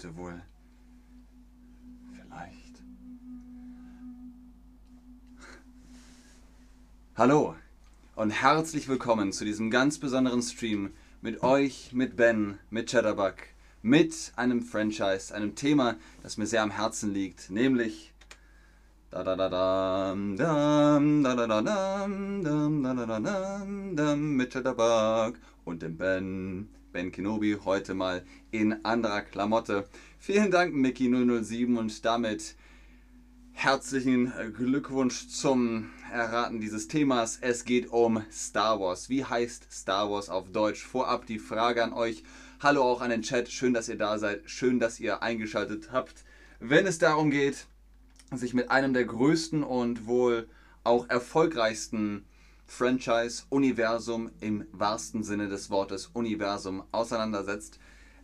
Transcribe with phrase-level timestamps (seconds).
[0.00, 0.40] sollte wohl
[2.12, 2.82] vielleicht.
[7.16, 7.54] Hallo
[8.14, 13.34] und herzlich willkommen zu diesem ganz besonderen Stream mit euch, mit Ben, mit Chatterbug,
[13.82, 18.14] mit einem Franchise, einem Thema, das mir sehr am Herzen liegt, nämlich
[24.16, 26.68] mit Chatterbug und dem Ben.
[26.92, 29.88] Ben Kenobi heute mal in anderer Klamotte.
[30.18, 32.56] Vielen Dank, Mickey007 und damit
[33.52, 37.38] herzlichen Glückwunsch zum Erraten dieses Themas.
[37.40, 39.08] Es geht um Star Wars.
[39.08, 40.82] Wie heißt Star Wars auf Deutsch?
[40.82, 42.24] Vorab die Frage an euch.
[42.58, 43.48] Hallo auch an den Chat.
[43.48, 44.42] Schön, dass ihr da seid.
[44.50, 46.24] Schön, dass ihr eingeschaltet habt.
[46.58, 47.66] Wenn es darum geht,
[48.32, 50.48] sich mit einem der größten und wohl
[50.82, 52.24] auch erfolgreichsten
[52.70, 57.80] Franchise-Universum im wahrsten Sinne des Wortes Universum auseinandersetzt.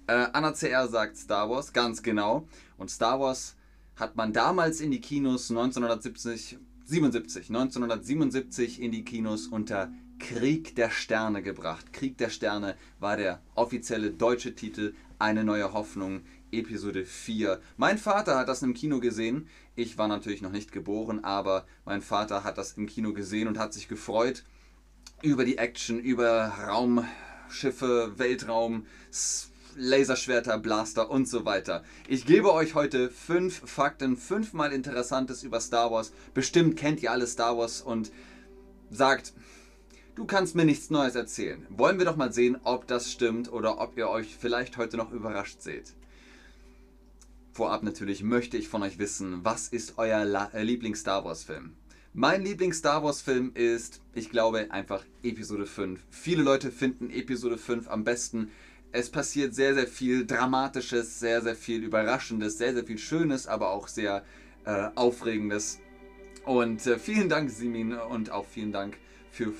[0.06, 2.46] Äh, Anna CR sagt Star Wars, ganz genau.
[2.78, 3.56] Und Star Wars
[3.96, 10.90] hat man damals in die Kinos 1970, 77, 1977 in die Kinos unter Krieg der
[10.90, 11.92] Sterne gebracht.
[11.92, 17.60] Krieg der Sterne war der offizielle deutsche Titel Eine neue Hoffnung, Episode 4.
[17.76, 19.48] Mein Vater hat das im Kino gesehen.
[19.78, 23.58] Ich war natürlich noch nicht geboren, aber mein Vater hat das im Kino gesehen und
[23.58, 24.42] hat sich gefreut
[25.20, 28.86] über die Action, über Raumschiffe, Weltraum,
[29.76, 31.84] Laserschwerter, Blaster und so weiter.
[32.08, 36.10] Ich gebe euch heute fünf Fakten, fünfmal Interessantes über Star Wars.
[36.32, 38.10] Bestimmt kennt ihr alle Star Wars und
[38.90, 39.34] sagt,
[40.14, 41.66] du kannst mir nichts Neues erzählen.
[41.68, 45.12] Wollen wir doch mal sehen, ob das stimmt oder ob ihr euch vielleicht heute noch
[45.12, 45.92] überrascht seht.
[47.56, 51.74] Vorab natürlich möchte ich von euch wissen, was ist euer äh, Lieblings-Star Wars-Film?
[52.12, 55.98] Mein Lieblings-Star Wars-Film ist, ich glaube, einfach Episode 5.
[56.10, 58.50] Viele Leute finden Episode 5 am besten.
[58.92, 63.70] Es passiert sehr, sehr viel Dramatisches, sehr, sehr viel Überraschendes, sehr, sehr viel Schönes, aber
[63.70, 64.22] auch sehr
[64.66, 65.78] äh, Aufregendes.
[66.44, 68.98] Und äh, vielen Dank, Simin, und auch vielen Dank
[69.30, 69.54] für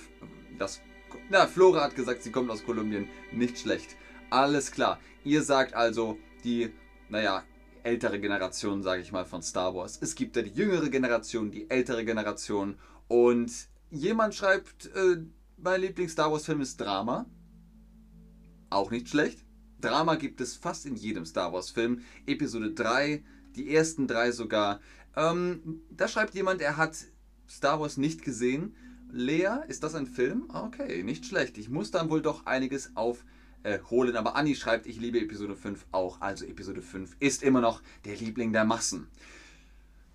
[0.59, 0.83] das.
[1.31, 3.09] Na, Flora hat gesagt, sie kommt aus Kolumbien.
[3.33, 3.97] Nicht schlecht.
[4.29, 5.01] Alles klar.
[5.25, 6.69] Ihr sagt also, die,
[7.09, 7.43] naja,
[7.87, 9.99] ältere Generation, sage ich mal, von Star Wars.
[10.03, 12.77] Es gibt ja die jüngere Generation, die ältere Generation.
[13.07, 13.53] Und
[13.91, 15.23] jemand schreibt, äh,
[15.57, 17.27] mein Lieblings-Star Wars-Film ist Drama.
[18.71, 19.45] Auch nicht schlecht.
[19.81, 22.03] Drama gibt es fast in jedem Star Wars-Film.
[22.27, 23.23] Episode 3,
[23.55, 24.81] die ersten drei sogar.
[25.15, 26.97] Ähm, da schreibt jemand, er hat
[27.49, 28.75] Star Wars nicht gesehen.
[29.13, 30.51] Lea, ist das ein Film?
[30.53, 31.57] Okay, nicht schlecht.
[31.57, 33.25] Ich muss dann wohl doch einiges auf
[33.67, 34.17] äh, holen.
[34.17, 36.21] Aber Anni schreibt, ich liebe Episode 5 auch.
[36.21, 39.09] Also Episode 5 ist immer noch der Liebling der Massen.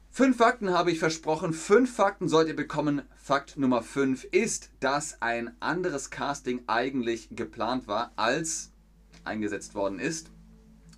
[0.10, 1.54] Fünf Fakten habe ich versprochen.
[1.54, 3.02] Fünf Fakten sollt ihr bekommen.
[3.18, 8.72] Fakt Nummer 5 ist, dass ein anderes Casting eigentlich geplant war, als
[9.24, 10.32] eingesetzt worden ist.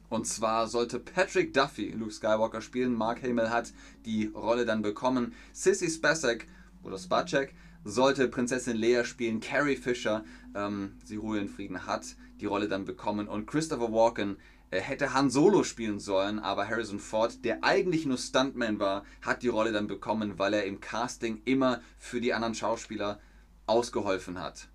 [0.09, 2.94] Und zwar sollte Patrick Duffy Luke Skywalker spielen.
[2.94, 3.74] Mark Hamill hat
[4.06, 5.34] die Rolle dann bekommen.
[5.53, 6.47] Sissy Spacek
[6.84, 7.53] oder Spacek
[7.84, 9.40] sollte Prinzessin Leia spielen.
[9.40, 10.24] Carrie Fisher,
[10.56, 13.27] ähm, sie Ruhe in Frieden, hat die Rolle dann bekommen.
[13.27, 14.38] Und Christopher Walken
[14.71, 19.44] äh, hätte Han Solo spielen sollen, aber Harrison Ford, der eigentlich nur Stuntman war, hat
[19.44, 23.19] die Rolle dann bekommen, weil er im Casting immer für die anderen Schauspieler
[23.66, 24.69] ausgeholfen hat.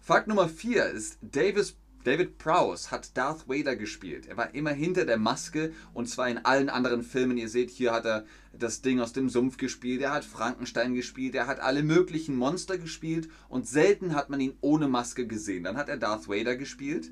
[0.00, 4.26] Fakt Nummer 4 ist, Davis David Prowse hat Darth Vader gespielt.
[4.26, 7.36] Er war immer hinter der Maske und zwar in allen anderen Filmen.
[7.36, 8.24] Ihr seht, hier hat er
[8.58, 12.78] das Ding aus dem Sumpf gespielt, er hat Frankenstein gespielt, er hat alle möglichen Monster
[12.78, 15.64] gespielt und selten hat man ihn ohne Maske gesehen.
[15.64, 17.10] Dann hat er Darth Vader gespielt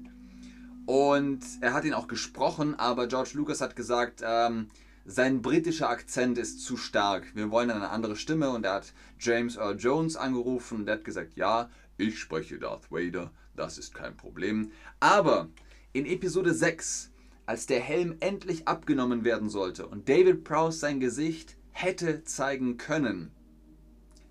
[0.86, 4.70] und er hat ihn auch gesprochen, aber George Lucas hat gesagt, ähm,
[5.04, 7.26] sein britischer Akzent ist zu stark.
[7.34, 11.04] Wir wollen eine andere Stimme und er hat James Earl Jones angerufen und er hat
[11.04, 11.68] gesagt, ja,
[11.98, 14.72] ich spreche Darth Vader das ist kein Problem.
[15.00, 15.48] Aber
[15.92, 17.10] in Episode 6,
[17.46, 23.30] als der Helm endlich abgenommen werden sollte und David Prowse sein Gesicht hätte zeigen können,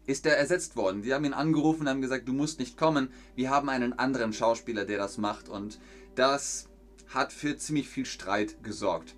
[0.06, 1.02] ist er ersetzt worden.
[1.02, 3.10] Die haben ihn angerufen und haben gesagt, du musst nicht kommen.
[3.36, 5.50] Wir haben einen anderen Schauspieler, der das macht.
[5.50, 5.80] Und
[6.16, 6.70] das
[7.10, 9.16] hat für ziemlich viel Streit gesorgt.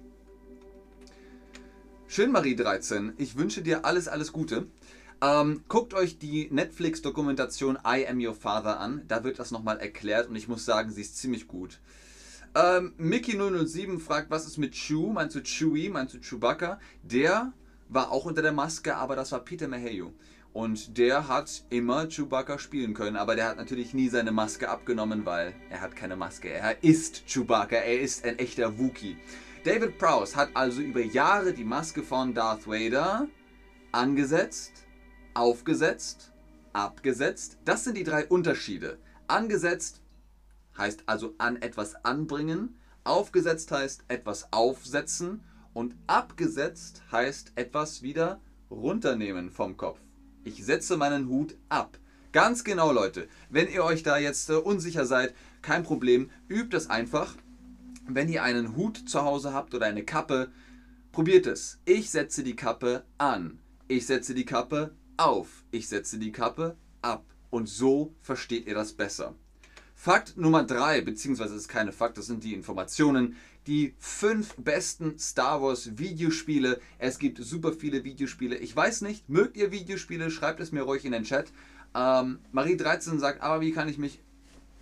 [2.07, 3.13] Schön, Marie 13.
[3.17, 4.65] Ich wünsche dir alles, alles Gute.
[5.21, 9.03] Ähm, guckt euch die Netflix-Dokumentation I Am Your Father an.
[9.07, 11.79] Da wird das nochmal erklärt und ich muss sagen, sie ist ziemlich gut.
[12.55, 15.11] Ähm, Mickey007 fragt, was ist mit Chew?
[15.11, 15.89] Meinst du Chewie?
[15.89, 16.79] Meinst du Chewbacca?
[17.03, 17.51] Der
[17.89, 20.11] war auch unter der Maske, aber das war Peter Mayhew.
[20.53, 25.25] Und der hat immer Chewbacca spielen können, aber der hat natürlich nie seine Maske abgenommen,
[25.25, 26.49] weil er hat keine Maske.
[26.49, 29.17] Er ist Chewbacca, er ist ein echter Wookie.
[29.63, 33.27] David Prowse hat also über Jahre die Maske von Darth Vader
[33.91, 34.85] angesetzt,
[35.39, 36.33] aufgesetzt,
[36.73, 37.59] abgesetzt.
[37.63, 38.99] Das sind die drei Unterschiede.
[39.27, 40.01] Angesetzt
[40.77, 45.41] heißt also an etwas anbringen, aufgesetzt heißt etwas aufsetzen
[45.73, 49.99] und abgesetzt heißt etwas wieder runternehmen vom Kopf.
[50.43, 51.97] Ich setze meinen Hut ab.
[52.33, 53.29] Ganz genau, Leute.
[53.49, 56.31] Wenn ihr euch da jetzt äh, unsicher seid, kein Problem.
[56.49, 57.33] Übt es einfach.
[58.07, 60.51] Wenn ihr einen Hut zu Hause habt oder eine Kappe,
[61.13, 61.79] probiert es.
[61.85, 63.59] Ich setze die Kappe an.
[63.87, 65.63] Ich setze die Kappe auf.
[65.71, 67.25] Ich setze die Kappe ab.
[67.49, 69.35] Und so versteht ihr das besser.
[69.95, 73.35] Fakt Nummer 3, beziehungsweise es ist keine Fakt, das sind die Informationen.
[73.67, 76.79] Die fünf besten Star Wars Videospiele.
[76.97, 78.55] Es gibt super viele Videospiele.
[78.57, 80.31] Ich weiß nicht, mögt ihr Videospiele?
[80.31, 81.51] Schreibt es mir ruhig in den Chat.
[81.93, 84.21] Ähm, Marie13 sagt, aber wie kann ich mich,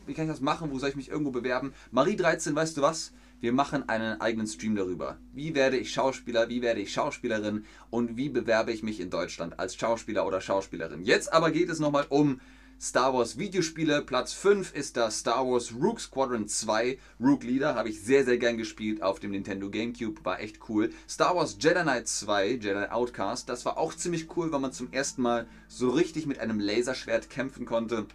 [0.06, 0.72] wie kann ich das machen?
[0.72, 1.74] Wo soll ich mich irgendwo bewerben?
[1.92, 3.12] Marie13, weißt du was?
[3.40, 5.20] Wir machen einen eigenen Stream darüber.
[5.32, 9.60] Wie werde ich Schauspieler, wie werde ich Schauspielerin und wie bewerbe ich mich in Deutschland
[9.60, 11.04] als Schauspieler oder Schauspielerin.
[11.04, 12.42] Jetzt aber geht es nochmal um
[12.82, 14.02] Star Wars Videospiele.
[14.02, 16.98] Platz 5 ist das Star Wars Rook Squadron 2.
[17.20, 20.26] Rook Leader habe ich sehr, sehr gern gespielt auf dem Nintendo GameCube.
[20.26, 20.90] War echt cool.
[21.08, 23.50] Star Wars Jedi Knight 2, Jedi Outcast.
[23.50, 27.30] Das war auch ziemlich cool, weil man zum ersten Mal so richtig mit einem Laserschwert
[27.30, 28.08] kämpfen konnte.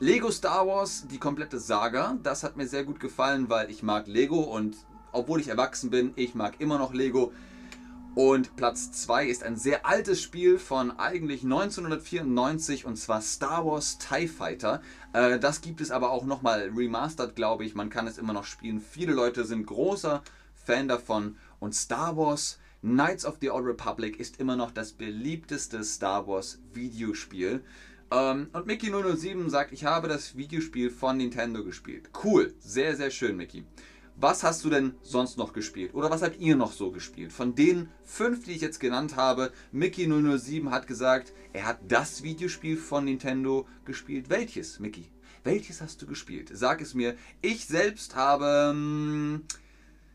[0.00, 2.16] Lego Star Wars, die komplette Saga.
[2.22, 4.76] Das hat mir sehr gut gefallen, weil ich mag Lego und
[5.10, 7.32] obwohl ich erwachsen bin, ich mag immer noch Lego.
[8.14, 13.98] Und Platz 2 ist ein sehr altes Spiel von eigentlich 1994 und zwar Star Wars
[13.98, 14.82] TIE Fighter.
[15.12, 17.74] Äh, das gibt es aber auch nochmal remastered, glaube ich.
[17.74, 18.80] Man kann es immer noch spielen.
[18.80, 20.22] Viele Leute sind großer
[20.54, 21.36] Fan davon.
[21.58, 26.60] Und Star Wars Knights of the Old Republic ist immer noch das beliebteste Star Wars
[26.72, 27.64] Videospiel.
[28.10, 32.10] Ähm, und Mickey007 sagt, ich habe das Videospiel von Nintendo gespielt.
[32.24, 33.64] Cool, sehr, sehr schön, Mickey.
[34.16, 35.94] Was hast du denn sonst noch gespielt?
[35.94, 37.32] Oder was habt ihr noch so gespielt?
[37.32, 42.76] Von den fünf, die ich jetzt genannt habe, Mickey007 hat gesagt, er hat das Videospiel
[42.76, 44.28] von Nintendo gespielt.
[44.28, 45.04] Welches, Mickey?
[45.44, 46.50] Welches hast du gespielt?
[46.52, 47.14] Sag es mir.
[47.42, 48.70] Ich selbst habe.
[48.70, 49.42] Hm,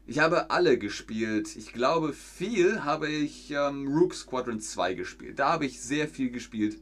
[0.06, 1.56] ich habe alle gespielt.
[1.56, 5.40] Ich glaube, viel habe ich ähm, Rook Squadron 2 gespielt.
[5.40, 6.78] Da habe ich sehr viel gespielt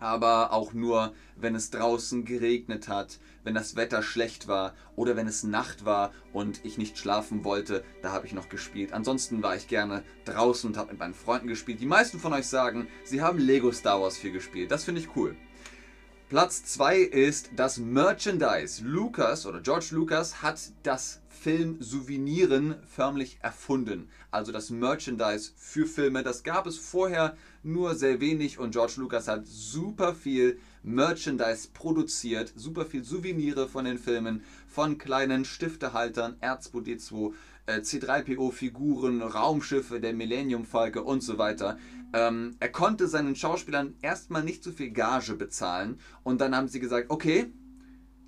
[0.00, 5.26] aber auch nur, wenn es draußen geregnet hat, wenn das Wetter schlecht war oder wenn
[5.26, 8.92] es Nacht war und ich nicht schlafen wollte, da habe ich noch gespielt.
[8.92, 11.80] Ansonsten war ich gerne draußen und habe mit meinen Freunden gespielt.
[11.80, 14.70] Die meisten von euch sagen, sie haben Lego Star Wars 4 gespielt.
[14.70, 15.36] Das finde ich cool.
[16.30, 18.84] Platz 2 ist das Merchandise.
[18.84, 24.08] Lucas oder George Lucas hat das Film-Souveniren förmlich erfunden.
[24.30, 26.22] Also das Merchandise für Filme.
[26.22, 32.52] Das gab es vorher nur sehr wenig und George Lucas hat super viel Merchandise produziert,
[32.54, 37.34] super viel Souvenire von den Filmen, von kleinen Stiftehaltern, R2D2, äh,
[37.66, 41.78] C3PO-Figuren, Raumschiffe, der Millennium Falke und so weiter.
[42.12, 46.80] Ähm, er konnte seinen Schauspielern erstmal nicht so viel Gage bezahlen und dann haben sie
[46.80, 47.46] gesagt, okay,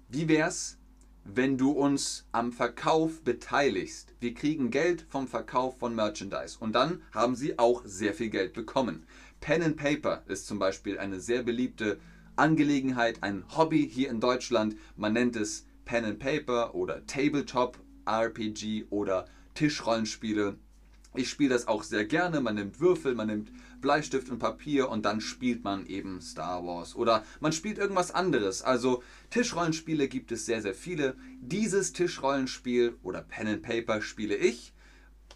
[0.08, 0.78] wie wär's,
[1.24, 4.14] wenn du uns am Verkauf beteiligst.
[4.20, 6.56] Wir kriegen Geld vom Verkauf von Merchandise.
[6.58, 9.06] Und dann haben sie auch sehr viel Geld bekommen.
[9.40, 11.98] Pen and Paper ist zum Beispiel eine sehr beliebte
[12.36, 14.76] Angelegenheit, ein Hobby hier in Deutschland.
[14.96, 20.56] Man nennt es Pen and Paper oder Tabletop RPG oder Tischrollenspiele.
[21.14, 22.40] Ich spiele das auch sehr gerne.
[22.40, 26.97] Man nimmt Würfel, man nimmt Bleistift und Papier und dann spielt man eben Star Wars.
[26.97, 28.62] Oder man spielt irgendwas anderes.
[28.62, 31.16] Also Tischrollenspiele gibt es sehr, sehr viele.
[31.40, 34.73] Dieses Tischrollenspiel oder Pen and Paper spiele ich.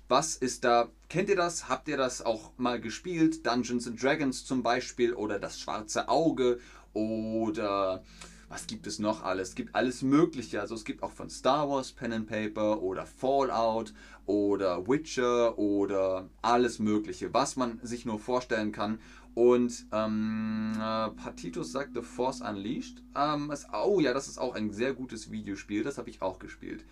[0.08, 0.88] Was ist da?
[1.08, 1.68] Kennt ihr das?
[1.68, 3.44] Habt ihr das auch mal gespielt?
[3.44, 6.60] Dungeons and Dragons zum Beispiel oder das schwarze Auge
[6.94, 8.02] oder
[8.48, 9.50] was gibt es noch alles?
[9.50, 10.60] Es gibt alles Mögliche.
[10.60, 13.92] Also es gibt auch von Star Wars Pen and Paper oder Fallout
[14.26, 19.00] oder Witcher oder alles Mögliche, was man sich nur vorstellen kann.
[19.34, 23.02] Und ähm, äh, Patitus sagte Force Unleashed.
[23.14, 25.82] Ähm, es, oh ja, das ist auch ein sehr gutes Videospiel.
[25.82, 26.84] Das habe ich auch gespielt.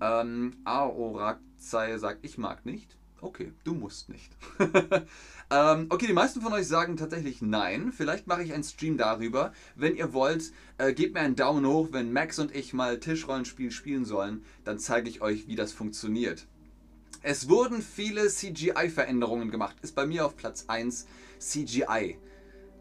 [0.00, 2.96] Ähm, Aorakzai sagt, ich mag nicht.
[3.22, 4.32] Okay, du musst nicht.
[5.50, 7.92] ähm, okay, die meisten von euch sagen tatsächlich nein.
[7.92, 9.52] Vielleicht mache ich einen Stream darüber.
[9.76, 11.88] Wenn ihr wollt, äh, gebt mir einen Daumen hoch.
[11.92, 16.46] Wenn Max und ich mal Tischrollenspiel spielen sollen, dann zeige ich euch, wie das funktioniert.
[17.22, 19.76] Es wurden viele CGI-Veränderungen gemacht.
[19.82, 21.06] Ist bei mir auf Platz 1
[21.38, 22.16] CGI.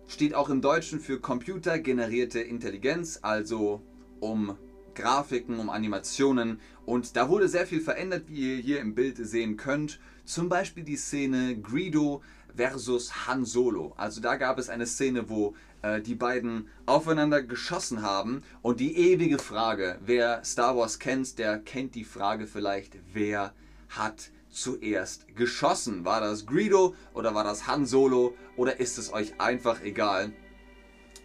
[0.08, 3.82] Steht auch im Deutschen für computergenerierte Intelligenz, also
[4.22, 4.58] um
[5.00, 9.58] Grafiken, um Animationen und da wurde sehr viel verändert, wie ihr hier im Bild sehen
[9.58, 10.00] könnt.
[10.26, 12.22] Zum Beispiel die Szene Greedo
[12.56, 13.94] versus Han Solo.
[13.96, 18.98] Also da gab es eine Szene, wo äh, die beiden aufeinander geschossen haben und die
[18.98, 23.54] ewige Frage, wer Star Wars kennt, der kennt die Frage vielleicht, wer
[23.90, 26.06] hat zuerst geschossen?
[26.06, 30.34] War das Greedo oder war das Han Solo oder ist es euch einfach egal?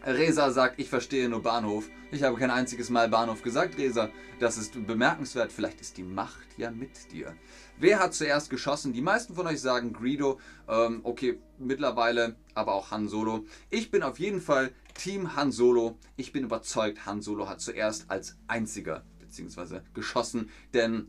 [0.07, 1.89] Resa sagt, ich verstehe nur Bahnhof.
[2.11, 4.11] Ich habe kein einziges Mal Bahnhof gesagt, Resa.
[4.39, 5.51] Das ist bemerkenswert.
[5.51, 7.35] Vielleicht ist die Macht ja mit dir.
[7.79, 8.93] Wer hat zuerst geschossen?
[8.93, 10.39] Die meisten von euch sagen Greedo.
[10.69, 13.47] Ähm, okay, mittlerweile aber auch Han Solo.
[13.71, 15.97] Ich bin auf jeden Fall Team Han Solo.
[16.17, 21.09] Ich bin überzeugt, Han Solo hat zuerst als einziger beziehungsweise geschossen, denn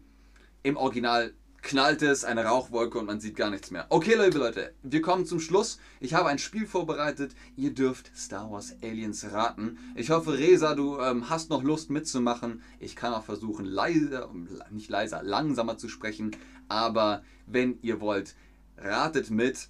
[0.64, 1.36] im Original
[1.66, 3.88] knallt es, eine Rauchwolke und man sieht gar nichts mehr.
[3.90, 5.80] Okay, liebe Leute, wir kommen zum Schluss.
[6.00, 7.36] Ich habe ein Spiel vorbereitet.
[7.58, 9.80] Ihr dürft Star Wars Aliens raten.
[9.96, 12.62] Ich hoffe, Resa, du ähm, hast noch Lust mitzumachen.
[12.80, 14.30] Ich kann auch versuchen, leiser,
[14.70, 16.36] nicht leiser, langsamer zu sprechen.
[16.68, 18.36] Aber wenn ihr wollt,
[18.78, 19.70] ratet mit.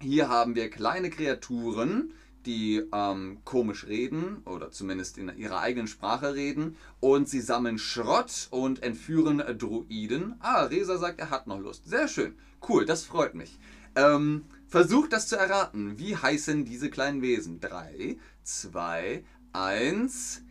[0.00, 2.12] Hier haben wir kleine Kreaturen
[2.46, 8.48] die ähm, komisch reden oder zumindest in ihrer eigenen Sprache reden und sie sammeln Schrott
[8.50, 10.36] und entführen Druiden.
[10.40, 11.88] Ah, Resa sagt, er hat noch Lust.
[11.88, 12.34] Sehr schön.
[12.68, 13.58] Cool, das freut mich.
[13.96, 15.98] Ähm, versucht das zu erraten.
[15.98, 17.60] Wie heißen diese kleinen Wesen?
[17.60, 20.42] 3, 2, 1.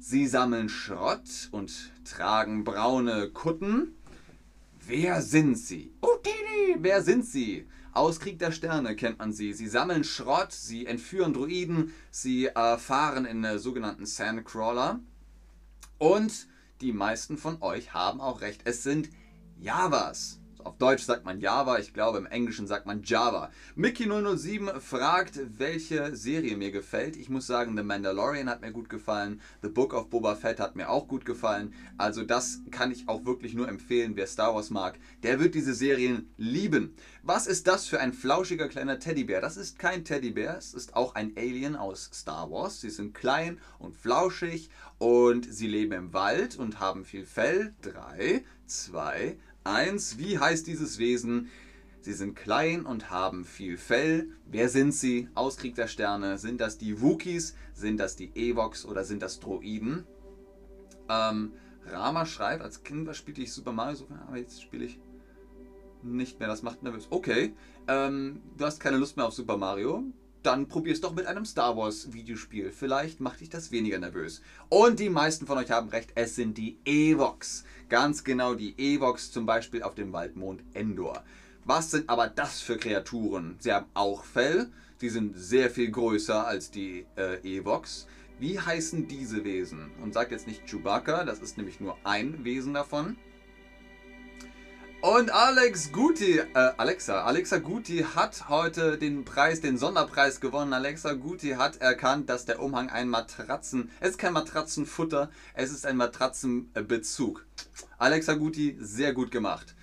[0.00, 3.94] Sie sammeln Schrott und tragen braune Kutten.
[4.86, 5.92] Wer sind sie?
[6.00, 6.16] Oh,
[6.78, 7.66] wer sind sie?
[7.98, 9.52] Aus Krieg der Sterne kennt man sie.
[9.52, 15.00] Sie sammeln Schrott, sie entführen Druiden, sie äh, fahren in äh, sogenannten Sandcrawler.
[15.98, 16.46] Und
[16.80, 18.60] die meisten von euch haben auch recht.
[18.66, 19.10] Es sind
[19.58, 20.37] Javas.
[20.64, 23.50] Auf Deutsch sagt man Java, ich glaube im Englischen sagt man Java.
[23.76, 27.16] Mickey007 fragt, welche Serie mir gefällt.
[27.16, 30.74] Ich muss sagen, The Mandalorian hat mir gut gefallen, The Book of Boba Fett hat
[30.74, 31.72] mir auch gut gefallen.
[31.96, 34.98] Also das kann ich auch wirklich nur empfehlen, wer Star Wars mag.
[35.22, 36.94] Der wird diese Serien lieben.
[37.22, 39.40] Was ist das für ein flauschiger kleiner Teddybär?
[39.40, 42.80] Das ist kein Teddybär, es ist auch ein Alien aus Star Wars.
[42.80, 47.74] Sie sind klein und flauschig und sie leben im Wald und haben viel Fell.
[47.82, 49.36] 3, 2,
[49.68, 50.18] 1.
[50.18, 51.48] Wie heißt dieses Wesen?
[52.00, 54.30] Sie sind klein und haben viel Fell.
[54.46, 55.28] Wer sind sie?
[55.34, 56.38] Auskrieg der Sterne.
[56.38, 57.54] Sind das die Wookies?
[57.74, 60.06] Sind das die Evox oder sind das Droiden?
[61.08, 61.52] Ähm,
[61.86, 65.00] Rama schreibt, als Kind spielte ich Super Mario, aber jetzt spiele ich
[66.02, 66.48] nicht mehr.
[66.48, 67.06] Das macht nervös.
[67.10, 67.54] Okay,
[67.88, 70.04] ähm, du hast keine Lust mehr auf Super Mario
[70.42, 72.72] dann probier es doch mit einem Star Wars Videospiel.
[72.72, 74.40] Vielleicht macht dich das weniger nervös.
[74.68, 77.64] Und die meisten von euch haben recht, es sind die Evox.
[77.88, 81.24] Ganz genau die Evox, zum Beispiel auf dem Waldmond Endor.
[81.64, 83.56] Was sind aber das für Kreaturen?
[83.58, 88.06] Sie haben auch Fell, sie sind sehr viel größer als die äh, Evox.
[88.38, 89.90] Wie heißen diese Wesen?
[90.02, 93.16] Und sagt jetzt nicht Chewbacca, das ist nämlich nur ein Wesen davon.
[95.00, 96.44] Und Alex Guti, äh,
[96.76, 100.72] Alexa, Alexa Guti hat heute den Preis, den Sonderpreis gewonnen.
[100.72, 105.86] Alexa Guti hat erkannt, dass der Umhang ein Matratzen, es ist kein Matratzenfutter, es ist
[105.86, 107.46] ein Matratzenbezug.
[107.96, 109.76] Alexa Guti, sehr gut gemacht.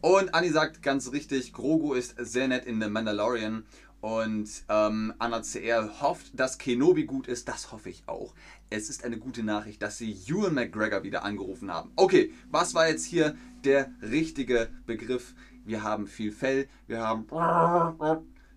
[0.00, 3.66] Und Anni sagt ganz richtig, Grogu ist sehr nett in The Mandalorian
[4.02, 7.46] und ähm, Anna CR hofft, dass Kenobi gut ist.
[7.46, 8.34] Das hoffe ich auch.
[8.68, 11.92] Es ist eine gute Nachricht, dass sie Ewan McGregor wieder angerufen haben.
[11.94, 15.34] Okay, was war jetzt hier der richtige Begriff?
[15.64, 17.26] Wir haben viel Fell, wir haben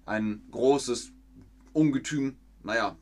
[0.06, 1.12] ein großes
[1.74, 2.38] Ungetüm.
[2.64, 2.98] Naja,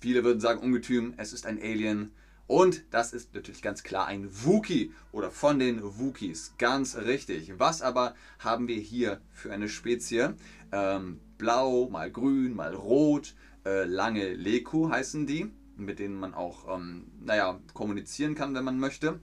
[0.00, 1.14] viele würden sagen Ungetüm.
[1.16, 2.12] Es ist ein Alien.
[2.46, 6.54] Und das ist natürlich ganz klar ein Wookie oder von den Wookies.
[6.58, 7.58] Ganz richtig.
[7.58, 10.34] Was aber haben wir hier für eine Spezie?
[10.72, 13.36] Ähm, blau, mal grün, mal rot.
[13.64, 18.80] Äh, lange Leku heißen die, mit denen man auch, ähm, naja, kommunizieren kann, wenn man
[18.80, 19.20] möchte.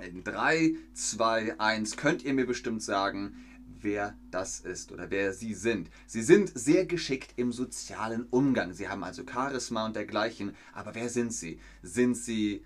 [0.00, 3.36] In 3, 2, 1 könnt ihr mir bestimmt sagen,
[3.80, 5.90] wer das ist oder wer sie sind.
[6.06, 8.72] Sie sind sehr geschickt im sozialen Umgang.
[8.72, 10.54] Sie haben also Charisma und dergleichen.
[10.72, 11.60] Aber wer sind sie?
[11.82, 12.64] Sind sie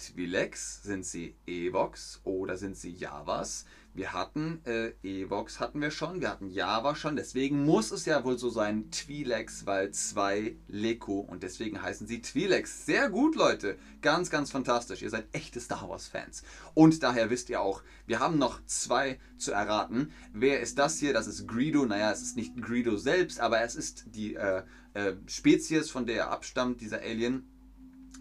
[0.00, 0.82] Twi'leks?
[0.82, 3.64] Sind sie Evox oder sind sie Javas?
[3.92, 8.24] Wir hatten äh, Evox hatten wir schon, wir hatten Java schon, deswegen muss es ja
[8.24, 12.84] wohl so sein Twi'leks, weil zwei Leko und deswegen heißen sie Twi'leks.
[12.86, 13.76] Sehr gut, Leute.
[14.00, 15.02] Ganz, ganz fantastisch.
[15.02, 16.44] Ihr seid echte Star Wars Fans.
[16.74, 20.12] Und daher wisst ihr auch, wir haben noch zwei zu erraten.
[20.32, 21.12] Wer ist das hier?
[21.12, 21.84] Das ist Greedo.
[21.84, 24.62] Naja, es ist nicht Greedo selbst, aber es ist die äh,
[24.94, 27.49] äh, Spezies, von der er abstammt, dieser Alien.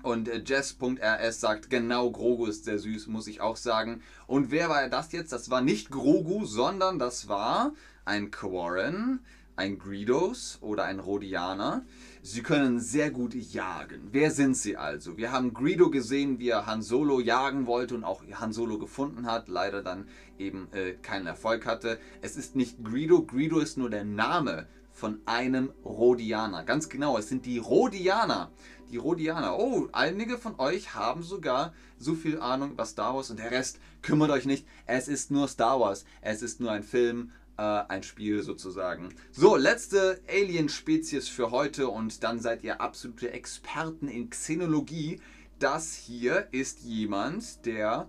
[0.01, 4.01] Und äh, Jess.rs sagt, genau, Grogu ist sehr süß, muss ich auch sagen.
[4.27, 5.31] Und wer war das jetzt?
[5.31, 7.73] Das war nicht Grogu, sondern das war
[8.05, 9.19] ein Quarren,
[9.55, 11.83] ein Greedos oder ein Rhodianer.
[12.21, 14.07] Sie können sehr gut jagen.
[14.11, 15.17] Wer sind sie also?
[15.17, 19.25] Wir haben Greedo gesehen, wie er Han Solo jagen wollte und auch Han Solo gefunden
[19.25, 21.99] hat, leider dann eben äh, keinen Erfolg hatte.
[22.21, 26.63] Es ist nicht Greedo, Greedo ist nur der Name von einem Rhodianer.
[26.63, 28.51] Ganz genau, es sind die Rhodianer.
[28.91, 29.59] Die Rhodianer.
[29.59, 33.79] Oh, einige von euch haben sogar so viel Ahnung über Star Wars und der Rest
[34.01, 34.65] kümmert euch nicht.
[34.87, 36.05] Es ist nur Star Wars.
[36.21, 39.09] Es ist nur ein Film äh, ein Spiel sozusagen.
[39.31, 45.21] So, letzte Alien-Spezies für heute und dann seid ihr absolute Experten in Xenologie.
[45.59, 48.07] Das hier ist jemand, der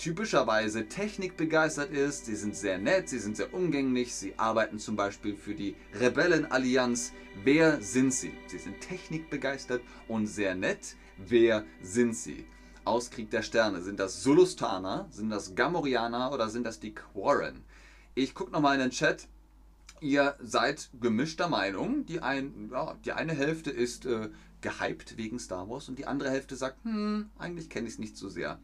[0.00, 2.24] typischerweise technikbegeistert ist.
[2.24, 7.12] Sie sind sehr nett, sie sind sehr umgänglich, sie arbeiten zum Beispiel für die Rebellenallianz.
[7.44, 8.32] Wer sind sie?
[8.46, 10.96] Sie sind technikbegeistert und sehr nett.
[11.18, 12.46] Wer sind sie?
[12.84, 13.82] Aus Krieg der Sterne.
[13.82, 15.06] Sind das Sulustaner?
[15.10, 17.62] Sind das Gamorianer oder sind das die Quarren?
[18.14, 19.28] Ich gucke nochmal in den Chat.
[20.00, 22.06] Ihr seid gemischter Meinung.
[22.06, 24.30] Die, ein, ja, die eine Hälfte ist äh,
[24.62, 28.16] gehypt wegen Star Wars und die andere Hälfte sagt, hm, eigentlich kenne ich es nicht
[28.16, 28.58] so sehr.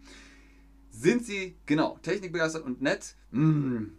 [0.99, 3.17] Sind sie, genau, technikbegeistert und nett?
[3.31, 3.99] Hm,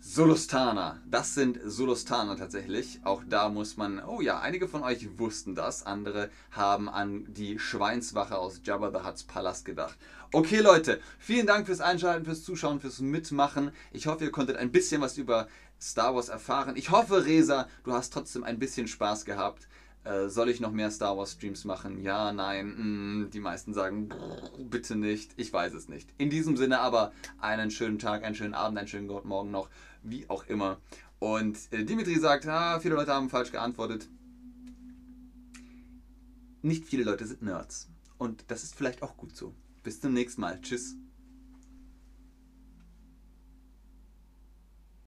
[0.00, 1.00] Solustana.
[1.08, 2.98] Das sind Solustana tatsächlich.
[3.04, 7.60] Auch da muss man, oh ja, einige von euch wussten das, andere haben an die
[7.60, 9.96] Schweinswache aus Jabba the Hutt's Palast gedacht.
[10.32, 13.70] Okay Leute, vielen Dank fürs Einschalten, fürs Zuschauen, fürs Mitmachen.
[13.92, 15.46] Ich hoffe, ihr konntet ein bisschen was über
[15.80, 16.74] Star Wars erfahren.
[16.74, 19.68] Ich hoffe, Resa, du hast trotzdem ein bisschen Spaß gehabt.
[20.04, 22.02] Äh, soll ich noch mehr Star Wars Streams machen?
[22.02, 22.66] Ja, nein.
[22.66, 22.82] Mh,
[23.26, 24.08] mm, die meisten sagen,
[24.58, 25.32] bitte nicht.
[25.36, 26.12] Ich weiß es nicht.
[26.18, 29.68] In diesem Sinne aber einen schönen Tag, einen schönen Abend, einen schönen Morgen noch
[30.02, 30.78] wie auch immer.
[31.20, 34.08] Und äh, Dimitri sagt, ah, viele Leute haben falsch geantwortet.
[36.62, 37.88] Nicht viele Leute sind Nerds.
[38.18, 39.54] Und das ist vielleicht auch gut so.
[39.84, 40.60] Bis zum nächsten Mal.
[40.60, 40.96] Tschüss.